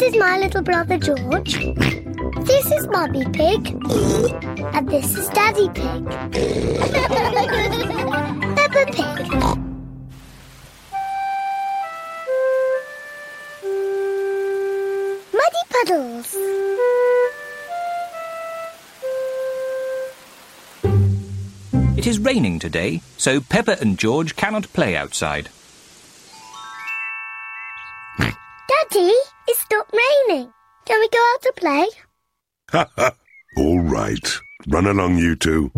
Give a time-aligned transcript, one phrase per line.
[0.00, 1.52] This is my little brother George.
[2.46, 3.76] This is Mummy Pig.
[4.74, 6.06] And this is Daddy Pig.
[8.56, 9.28] Peppa Pig.
[15.34, 16.34] Muddy Puddles.
[21.98, 25.50] It is raining today, so Peppa and George cannot play outside.
[28.18, 29.12] Daddy,
[29.50, 30.52] it stopped raining.
[30.86, 31.86] Can we go out to play?
[32.70, 33.12] Ha ha.
[33.56, 34.38] All right.
[34.68, 35.70] Run along, you two.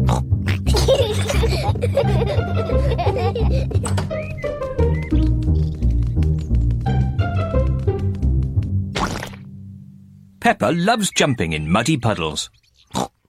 [10.40, 12.50] Peppa loves jumping in muddy puddles.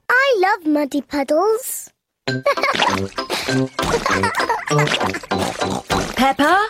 [0.09, 1.91] I love muddy puddles.
[6.15, 6.67] Peppa,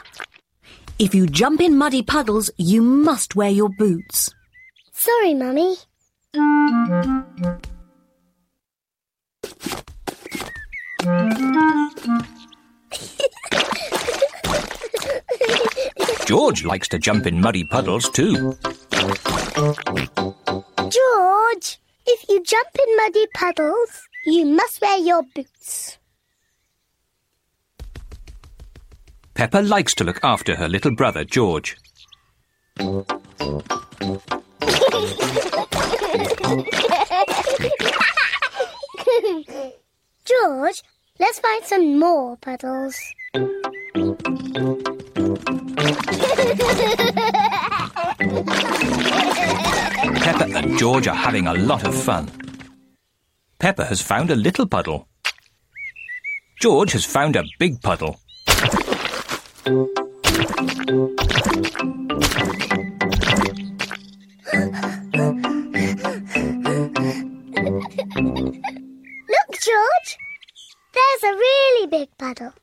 [1.03, 4.34] if you jump in muddy puddles, you must wear your boots.
[4.93, 5.76] Sorry, Mummy.
[16.26, 18.57] George likes to jump in muddy puddles too.
[20.88, 25.93] George, if you jump in muddy puddles, you must wear your boots.
[29.35, 31.76] Peppa likes to look after her little brother George.
[40.26, 40.84] George,
[41.20, 42.95] let's find some more puddles.
[50.21, 52.29] Peppa and George are having a lot of fun.
[53.59, 55.07] Peppa has found a little puddle.
[56.61, 58.20] George has found a big puddle.
[59.66, 59.76] Look,
[69.62, 70.18] George.
[70.91, 72.53] There's a really big puddle.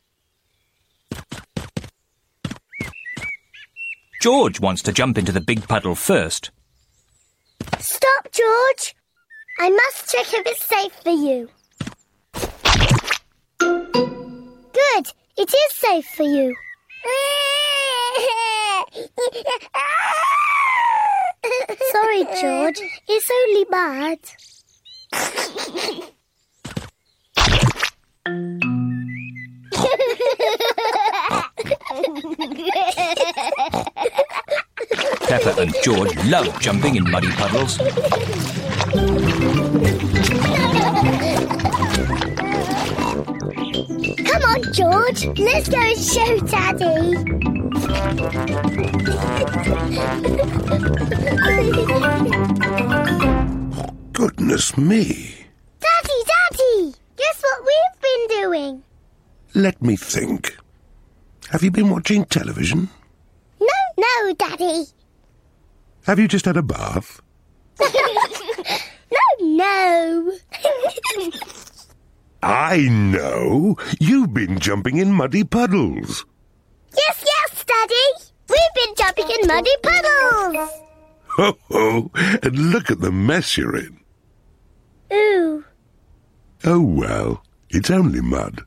[4.21, 6.51] George wants to jump into the big puddle first.
[7.79, 8.95] Stop, George.
[9.59, 11.49] I must check if it's safe for you.
[13.59, 15.07] Good.
[15.39, 16.55] It is safe for you.
[21.93, 22.81] Sorry, George.
[23.09, 24.19] It's only mud.
[35.27, 37.79] Peppa and George love jumping in muddy puddles.
[44.27, 45.27] Come on, George.
[45.39, 49.00] Let's go and show Daddy.
[54.13, 55.47] Goodness me.
[55.81, 56.95] Daddy, Daddy.
[57.17, 58.83] Guess what we've been doing?
[59.55, 60.57] Let me think.
[61.51, 62.89] Have you been watching television?
[63.61, 64.85] No, no, Daddy.
[66.07, 67.21] Have you just had a bath?
[69.13, 70.33] No, no.
[72.43, 73.77] I know.
[73.99, 76.25] You've been jumping in muddy puddles.
[76.97, 78.31] yes, yes, Daddy.
[78.49, 80.00] We've been jumping in muddy puddles.
[81.37, 82.11] Ho ho!
[82.43, 84.01] And look at the mess you're in.
[85.13, 85.65] Ooh.
[86.65, 88.63] Oh well, it's only mud.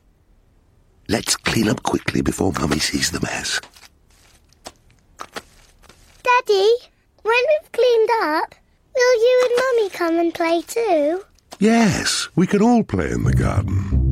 [1.09, 3.59] Let's clean up quickly before Mummy sees the mess.
[6.23, 6.71] Daddy,
[7.21, 8.55] when we've cleaned up,
[8.95, 11.23] will you and Mummy come and play too?
[11.59, 14.02] Yes, we can all play in the garden.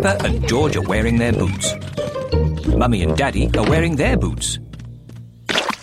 [0.00, 1.74] Peppa and George are wearing their boots.
[2.68, 4.58] Mummy and Daddy are wearing their boots.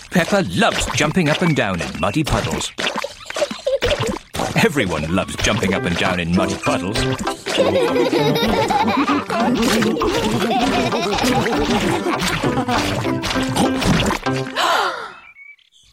[0.10, 2.72] Peppa loves jumping up and down in muddy puddles.
[4.66, 6.98] Everyone loves jumping up and down in muddy puddles.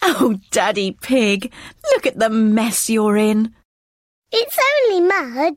[0.00, 1.52] Oh, Daddy Pig,
[1.92, 3.54] look at the mess you're in.
[4.32, 5.56] It's only mud.